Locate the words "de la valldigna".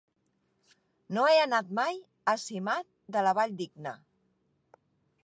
3.17-3.95